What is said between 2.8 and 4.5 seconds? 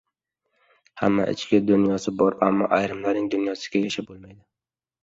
ayrimlarning dunyosida yashab bo‘lmaydi.